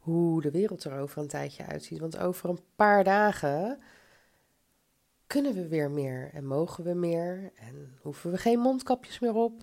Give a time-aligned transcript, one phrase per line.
[0.00, 1.98] hoe de wereld er over een tijdje uitziet.
[1.98, 3.78] Want over een paar dagen
[5.26, 9.62] kunnen we weer meer en mogen we meer en hoeven we geen mondkapjes meer op.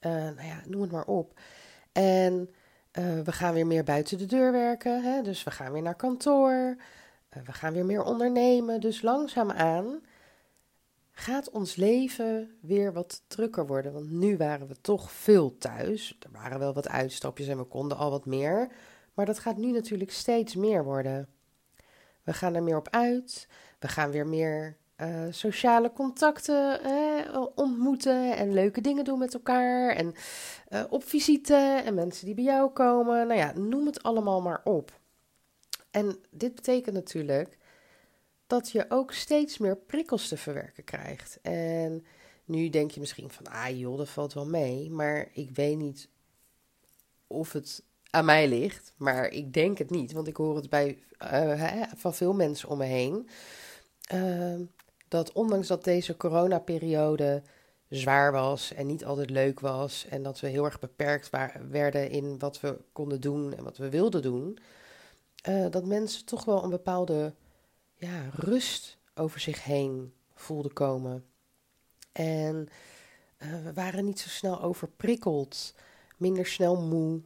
[0.00, 1.40] Uh, nou ja, noem het maar op.
[1.92, 2.50] En
[2.98, 5.22] uh, we gaan weer meer buiten de deur werken, hè?
[5.22, 6.76] dus we gaan weer naar kantoor.
[7.36, 8.80] Uh, we gaan weer meer ondernemen.
[8.80, 10.00] Dus langzaamaan
[11.12, 13.92] gaat ons leven weer wat drukker worden.
[13.92, 16.16] Want nu waren we toch veel thuis.
[16.20, 18.68] Er waren wel wat uitstapjes en we konden al wat meer.
[19.14, 21.28] Maar dat gaat nu natuurlijk steeds meer worden.
[22.22, 23.48] We gaan er meer op uit.
[23.78, 26.80] We gaan weer meer uh, sociale contacten
[27.54, 29.96] ontmoeten en leuke dingen doen met elkaar.
[29.96, 30.14] En
[30.68, 33.26] uh, op visite en mensen die bij jou komen.
[33.26, 35.00] Nou ja, noem het allemaal maar op.
[35.90, 37.58] En dit betekent natuurlijk
[38.46, 41.38] dat je ook steeds meer prikkels te verwerken krijgt.
[41.42, 42.06] En
[42.44, 44.90] nu denk je misschien van, ah joh, dat valt wel mee.
[44.90, 46.08] Maar ik weet niet
[47.26, 48.92] of het aan mij ligt.
[48.96, 52.78] Maar ik denk het niet, want ik hoor het bij, uh, van veel mensen om
[52.78, 53.28] me heen.
[54.14, 54.60] Uh,
[55.08, 57.42] dat ondanks dat deze coronaperiode
[57.88, 60.06] zwaar was en niet altijd leuk was.
[60.08, 61.30] En dat we heel erg beperkt
[61.70, 64.58] werden in wat we konden doen en wat we wilden doen.
[65.48, 67.34] Uh, dat mensen toch wel een bepaalde
[67.94, 71.24] ja, rust over zich heen voelden komen.
[72.12, 72.68] En
[73.38, 75.74] we waren niet zo snel overprikkeld,
[76.16, 77.20] minder snel moe.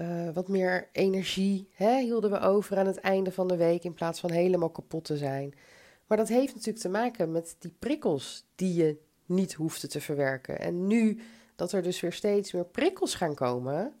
[0.00, 3.94] Uh, wat meer energie hè, hielden we over aan het einde van de week in
[3.94, 5.54] plaats van helemaal kapot te zijn.
[6.06, 10.60] Maar dat heeft natuurlijk te maken met die prikkels die je niet hoefde te verwerken.
[10.60, 11.20] En nu
[11.56, 13.94] dat er dus weer steeds meer prikkels gaan komen,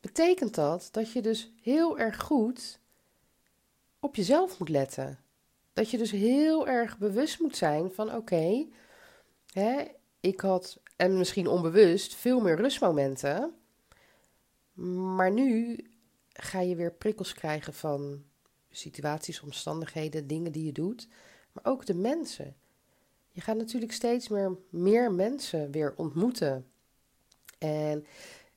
[0.00, 2.80] betekent dat dat je dus heel erg goed
[4.00, 5.18] op jezelf moet letten.
[5.72, 8.66] Dat je dus heel erg bewust moet zijn van oké,
[10.20, 13.54] ik had, en misschien onbewust, veel meer rustmomenten.
[15.14, 15.78] Maar nu
[16.32, 18.24] ga je weer prikkels krijgen van
[18.70, 21.08] situaties, omstandigheden, dingen die je doet,
[21.52, 22.56] maar ook de mensen.
[23.30, 26.66] Je gaat natuurlijk steeds meer, meer mensen weer ontmoeten.
[27.58, 28.06] En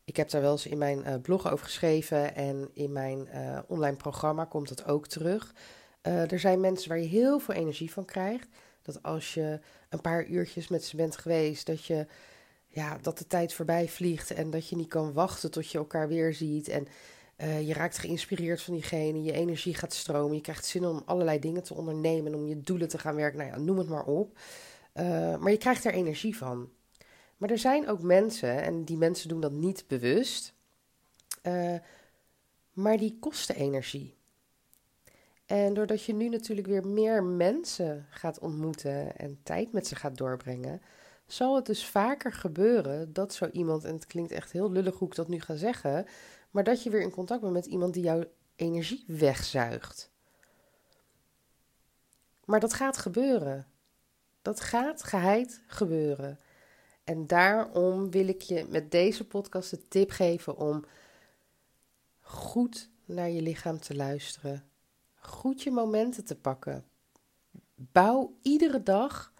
[0.03, 3.59] ik heb daar wel eens in mijn uh, blog over geschreven en in mijn uh,
[3.67, 5.53] online programma komt dat ook terug.
[6.03, 8.47] Uh, er zijn mensen waar je heel veel energie van krijgt.
[8.81, 9.59] Dat als je
[9.89, 12.07] een paar uurtjes met ze bent geweest, dat je
[12.75, 16.07] ja, dat de tijd voorbij vliegt en dat je niet kan wachten tot je elkaar
[16.07, 16.67] weer ziet.
[16.67, 16.87] En
[17.37, 21.39] uh, je raakt geïnspireerd van diegene, je energie gaat stromen, je krijgt zin om allerlei
[21.39, 24.37] dingen te ondernemen, om je doelen te gaan werken, nou ja, noem het maar op.
[24.93, 26.69] Uh, maar je krijgt er energie van.
[27.37, 30.53] Maar er zijn ook mensen, en die mensen doen dat niet bewust,
[31.43, 31.75] uh,
[32.73, 34.15] maar die kosten energie.
[35.45, 40.17] En doordat je nu natuurlijk weer meer mensen gaat ontmoeten en tijd met ze gaat
[40.17, 40.81] doorbrengen,
[41.27, 45.07] zal het dus vaker gebeuren dat zo iemand, en het klinkt echt heel lullig hoe
[45.07, 46.05] ik dat nu ga zeggen,
[46.51, 48.23] maar dat je weer in contact bent met iemand die jouw
[48.55, 50.11] energie wegzuigt.
[52.45, 53.67] Maar dat gaat gebeuren.
[54.41, 56.39] Dat gaat geheid gebeuren.
[57.03, 60.85] En daarom wil ik je met deze podcast de tip geven om
[62.19, 64.69] goed naar je lichaam te luisteren.
[65.15, 66.85] Goed je momenten te pakken.
[67.75, 69.33] Bouw iedere dag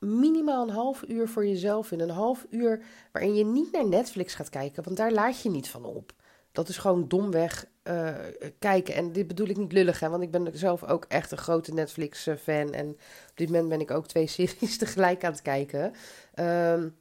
[0.00, 2.00] minimaal een half uur voor jezelf in.
[2.00, 5.68] Een half uur waarin je niet naar Netflix gaat kijken, want daar laat je niet
[5.68, 6.12] van op.
[6.52, 8.14] Dat is gewoon domweg uh,
[8.58, 8.94] kijken.
[8.94, 11.74] En dit bedoel ik niet lullig, hè, want ik ben zelf ook echt een grote
[11.74, 12.72] Netflix-fan.
[12.72, 12.88] En
[13.30, 15.92] op dit moment ben ik ook twee series tegelijk aan het kijken.
[16.34, 16.96] Um,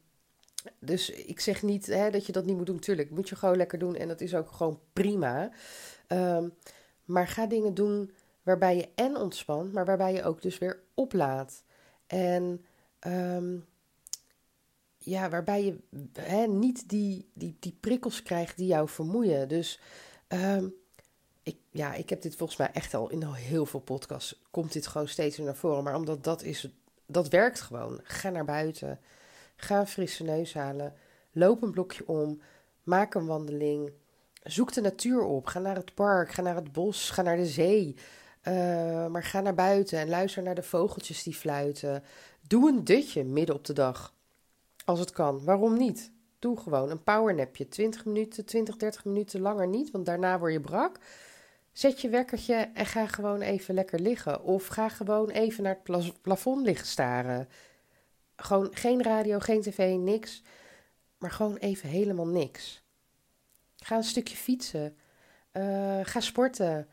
[0.80, 2.80] dus ik zeg niet hè, dat je dat niet moet doen.
[2.80, 5.52] Tuurlijk, moet je gewoon lekker doen en dat is ook gewoon prima.
[6.08, 6.54] Um,
[7.06, 8.12] maar ga dingen doen
[8.44, 11.64] waarbij je en ontspant, maar waarbij je ook dus weer oplaat.
[12.08, 12.66] En
[13.08, 13.66] um,
[14.98, 15.78] ja, waarbij je
[16.14, 19.48] hè, niet die, die, die prikkels krijgt die jou vermoeien.
[19.48, 19.80] Dus
[20.28, 20.74] um,
[21.44, 24.42] ik, ja, ik heb dit volgens mij echt al in heel veel podcasts.
[24.52, 25.84] Komt dit gewoon steeds weer naar voren.
[25.84, 26.70] Maar omdat dat is,
[27.06, 28.00] dat werkt gewoon.
[28.04, 29.00] Ga naar buiten.
[29.56, 30.94] Ga een frisse neus halen.
[31.32, 32.42] Loop een blokje om.
[32.84, 33.92] Maak een wandeling.
[34.44, 35.46] Zoek de natuur op.
[35.46, 36.32] Ga naar het park.
[36.32, 37.10] Ga naar het bos.
[37.10, 37.96] Ga naar de zee.
[38.50, 42.04] Uh, maar ga naar buiten en luister naar de vogeltjes die fluiten.
[42.48, 44.14] Doe een dutje midden op de dag.
[44.86, 45.44] Als het kan.
[45.44, 46.12] Waarom niet?
[46.40, 47.68] Doe gewoon een powernapje.
[47.68, 51.00] 20 minuten, 20, 30 minuten langer niet, want daarna word je brak.
[51.72, 54.44] Zet je wekkertje en ga gewoon even lekker liggen.
[54.44, 57.50] Of ga gewoon even naar het plafond liggen staren.
[58.36, 60.44] Gewoon geen radio, geen tv, niks.
[61.18, 62.84] Maar gewoon even helemaal niks.
[63.76, 64.98] Ga een stukje fietsen.
[65.54, 66.88] Uh, ga sporten.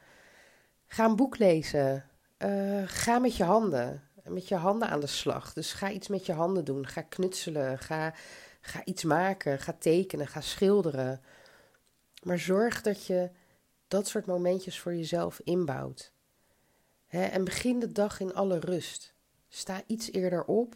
[0.86, 2.04] Ga een boek lezen.
[2.38, 4.02] Uh, ga met je handen.
[4.24, 5.52] Met je handen aan de slag.
[5.52, 6.86] Dus ga iets met je handen doen.
[6.86, 7.78] Ga knutselen.
[7.78, 8.14] Ga,
[8.60, 9.58] ga iets maken.
[9.58, 10.26] Ga tekenen.
[10.26, 11.20] Ga schilderen.
[12.22, 13.30] Maar zorg dat je
[13.88, 16.12] dat soort momentjes voor jezelf inbouwt.
[17.06, 19.14] en begin de dag in alle rust.
[19.48, 20.74] Sta iets eerder op.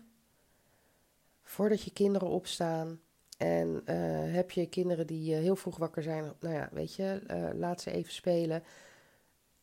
[1.42, 3.00] Voordat je kinderen opstaan.
[3.40, 7.22] En uh, heb je kinderen die uh, heel vroeg wakker zijn, nou ja, weet je,
[7.54, 8.62] laat ze even spelen.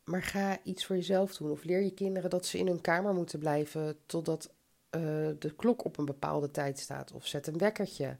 [0.08, 1.50] Maar ga iets voor jezelf doen.
[1.50, 4.50] Of leer je kinderen dat ze in hun kamer moeten blijven totdat
[5.38, 7.12] de klok op een bepaalde tijd staat.
[7.12, 8.16] Of zet een wekkertje.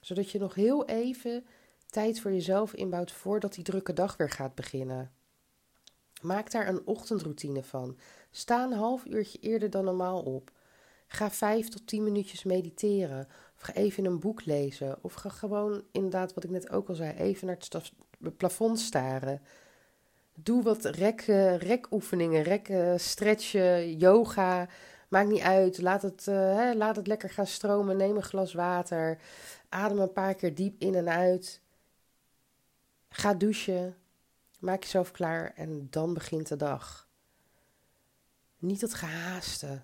[0.00, 1.46] Zodat je nog heel even
[1.86, 5.12] tijd voor jezelf inbouwt voordat die drukke dag weer gaat beginnen.
[6.22, 7.98] Maak daar een ochtendroutine van.
[8.30, 10.52] Sta een half uurtje eerder dan normaal op.
[11.06, 13.28] Ga vijf tot tien minuutjes mediteren.
[13.56, 14.98] Of ga even een boek lezen.
[15.00, 17.58] Of ga gewoon, inderdaad, wat ik net ook al zei, even naar
[18.20, 19.42] het plafond staren.
[20.42, 21.20] Doe wat rek,
[21.58, 24.68] rekoefeningen, rekken, stretchen, yoga.
[25.08, 25.80] Maakt niet uit.
[25.80, 27.96] Laat het, uh, hè, laat het lekker gaan stromen.
[27.96, 29.18] Neem een glas water.
[29.68, 31.60] Adem een paar keer diep in en uit.
[33.08, 33.96] Ga douchen.
[34.58, 37.08] Maak jezelf klaar en dan begint de dag.
[38.58, 39.82] Niet dat gehaaste.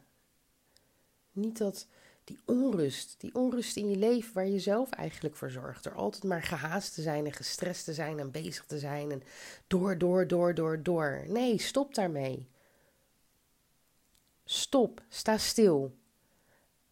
[1.33, 1.87] Niet dat
[2.25, 5.85] die onrust, die onrust in je leven waar je zelf eigenlijk voor zorgt.
[5.85, 9.23] Door altijd maar gehaast te zijn en gestrest te zijn en bezig te zijn en
[9.67, 11.25] door, door, door, door, door.
[11.29, 12.49] Nee, stop daarmee.
[14.45, 15.83] Stop, sta stil.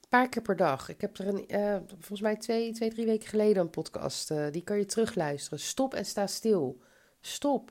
[0.00, 0.88] Een paar keer per dag.
[0.88, 4.30] Ik heb er een, uh, volgens mij twee, twee, drie weken geleden een podcast.
[4.30, 5.60] Uh, die kan je terugluisteren.
[5.60, 6.80] Stop en sta stil.
[7.20, 7.70] Stop.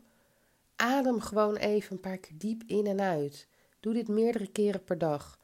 [0.75, 3.47] Adem gewoon even een paar keer diep in en uit.
[3.79, 5.39] Doe dit meerdere keren per dag.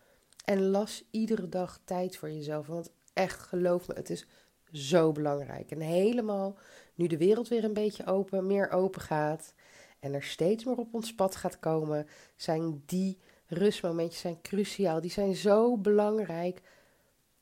[0.47, 2.67] En las iedere dag tijd voor jezelf.
[2.67, 4.27] Want echt, geloof me, het is
[4.71, 5.71] zo belangrijk.
[5.71, 6.57] En helemaal
[6.95, 9.53] nu de wereld weer een beetje open, meer open gaat.
[9.99, 13.17] En er steeds meer op ons pad gaat komen, zijn die
[13.47, 15.01] rustmomentjes zijn cruciaal.
[15.01, 16.61] Die zijn zo belangrijk,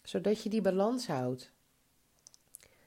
[0.04, 1.51] zodat je die balans houdt.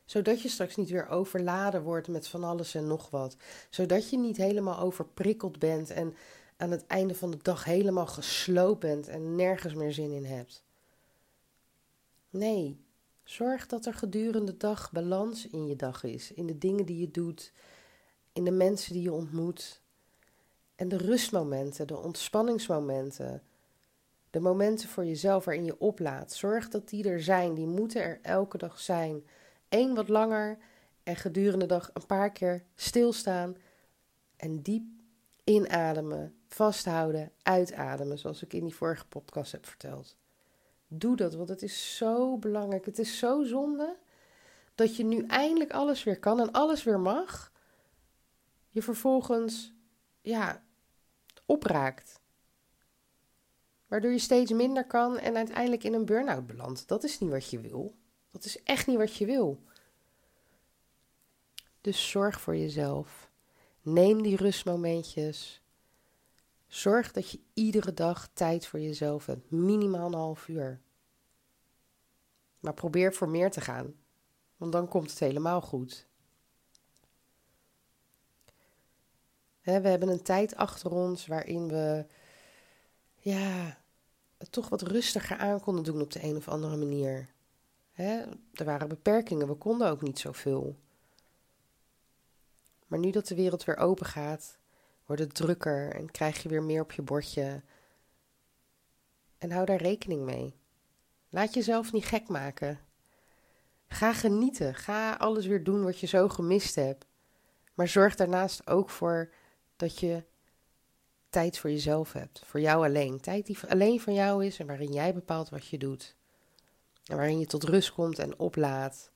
[0.05, 3.37] Zodat je straks niet weer overladen wordt met van alles en nog wat.
[3.71, 6.15] Zodat je niet helemaal overprikkeld bent en
[6.59, 10.65] aan het einde van de dag helemaal gesloopt bent en nergens meer zin in hebt.
[12.31, 12.85] Nee,
[13.25, 16.99] zorg dat er gedurende de dag balans in je dag is, in de dingen die
[16.99, 17.53] je doet,
[18.33, 19.81] in de mensen die je ontmoet.
[20.77, 23.43] En de rustmomenten, de ontspanningsmomenten,
[24.31, 26.33] de momenten voor jezelf waarin je oplaadt.
[26.33, 29.25] Zorg dat die er zijn, die moeten er elke dag zijn.
[29.69, 30.59] Eén wat langer
[31.03, 33.57] en gedurende de dag een paar keer stilstaan
[34.37, 34.85] en diep
[35.45, 40.17] inademen vasthouden, uitademen, zoals ik in die vorige podcast heb verteld.
[40.89, 42.85] Doe dat, want het is zo belangrijk.
[42.85, 43.97] Het is zo zonde
[44.75, 47.53] dat je nu eindelijk alles weer kan en alles weer mag.
[48.69, 49.73] Je vervolgens,
[50.21, 50.63] ja,
[51.47, 52.21] opraakt.
[53.87, 56.89] Waardoor je steeds minder kan en uiteindelijk in een burn-out belandt.
[56.89, 57.95] Dat is niet wat je wil.
[58.31, 59.63] Dat is echt niet wat je wil.
[61.81, 63.31] Dus zorg voor jezelf.
[63.83, 65.63] Neem die rustmomentjes.
[66.69, 70.81] Zorg dat je iedere dag tijd voor jezelf hebt, minimaal een half uur.
[72.61, 73.95] Maar probeer voor meer te gaan,
[74.57, 76.07] want dan komt het helemaal goed.
[79.63, 82.07] we hebben een tijd achter ons waarin we
[83.19, 83.79] ja,
[84.37, 87.29] het toch wat rustiger aan konden doen op de een of andere manier.
[88.53, 90.77] er waren beperkingen, we konden ook niet zoveel.
[92.87, 94.59] Maar nu dat de wereld weer open gaat,
[95.09, 97.63] wordt het drukker en krijg je weer meer op je bordje.
[99.39, 100.55] En hou daar rekening mee.
[101.29, 102.81] Laat jezelf niet gek maken.
[103.87, 104.75] Ga genieten.
[104.75, 107.07] Ga alles weer doen wat je zo gemist hebt.
[107.75, 109.33] Maar zorg daarnaast ook voor
[109.77, 110.25] dat je
[111.31, 112.43] tijd voor jezelf hebt.
[112.45, 113.21] Voor jou alleen.
[113.21, 116.17] Tijd die alleen van jou is en waarin jij bepaalt wat je doet.
[117.05, 119.11] En waarin je tot rust komt en oplaadt.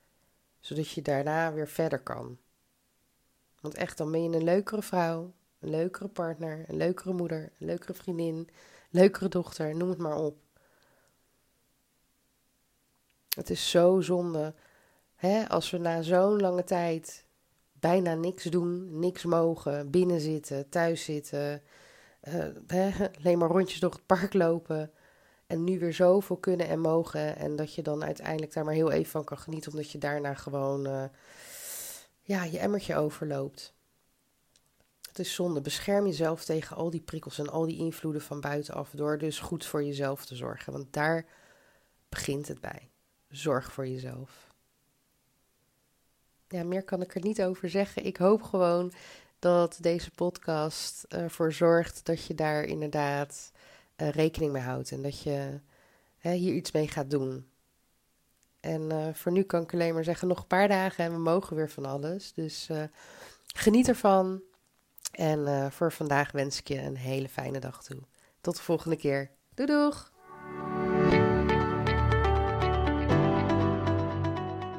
[0.61, 2.39] Zodat je daarna weer verder kan.
[3.61, 7.67] Want echt, dan ben je een leukere vrouw, een leukere partner, een leukere moeder, een
[7.67, 8.49] leukere vriendin,
[8.91, 10.37] leukere dochter, noem het maar op.
[13.35, 14.55] Het is zo zonde
[15.15, 17.25] hè, als we na zo'n lange tijd
[17.73, 21.63] bijna niks doen, niks mogen, binnen zitten, thuis zitten,
[22.67, 24.91] hè, alleen maar rondjes door het park lopen.
[25.47, 27.37] en nu weer zoveel kunnen en mogen.
[27.37, 30.35] En dat je dan uiteindelijk daar maar heel even van kan genieten, omdat je daarna
[30.35, 31.05] gewoon uh,
[32.23, 33.75] ja, je emmertje overloopt.
[35.13, 35.61] Het is zonde.
[35.61, 39.67] Bescherm jezelf tegen al die prikkels en al die invloeden van buitenaf door dus goed
[39.67, 40.73] voor jezelf te zorgen.
[40.73, 41.27] Want daar
[42.09, 42.91] begint het bij.
[43.29, 44.51] Zorg voor jezelf.
[46.49, 48.05] Ja, meer kan ik er niet over zeggen.
[48.05, 48.93] Ik hoop gewoon
[49.39, 53.53] dat deze podcast ervoor zorgt dat je daar inderdaad
[53.97, 55.61] uh, rekening mee houdt en dat je
[56.19, 57.47] hè, hier iets mee gaat doen.
[58.61, 61.19] En uh, voor nu kan ik alleen maar zeggen, nog een paar dagen en we
[61.19, 62.33] mogen weer van alles.
[62.33, 62.83] Dus uh,
[63.55, 64.43] geniet ervan.
[65.13, 67.99] En voor vandaag wens ik je een hele fijne dag toe.
[68.41, 69.31] Tot de volgende keer.
[69.55, 70.13] Doei doeg!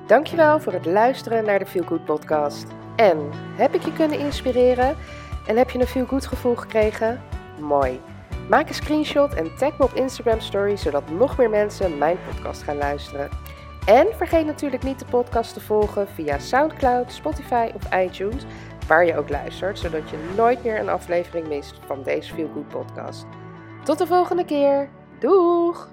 [0.07, 2.65] Dankjewel voor het luisteren naar de Feel Good podcast.
[2.95, 4.95] En heb ik je kunnen inspireren?
[5.47, 7.21] En heb je een Feel Good gevoel gekregen?
[7.59, 8.01] Mooi.
[8.49, 12.63] Maak een screenshot en tag me op Instagram Story, zodat nog meer mensen mijn podcast
[12.63, 13.29] gaan luisteren.
[13.85, 18.43] En vergeet natuurlijk niet de podcast te volgen via SoundCloud, Spotify of iTunes,
[18.87, 22.67] waar je ook luistert, zodat je nooit meer een aflevering mist van deze Feel Good
[22.67, 23.25] podcast.
[23.83, 24.89] Tot de volgende keer.
[25.19, 25.92] Doeg!